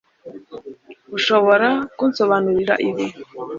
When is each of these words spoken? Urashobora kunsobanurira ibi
Urashobora 1.15 1.67
kunsobanurira 1.97 2.73
ibi 2.87 3.05